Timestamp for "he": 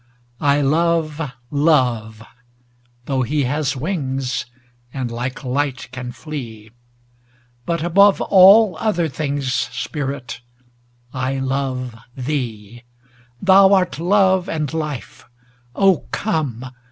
3.21-3.43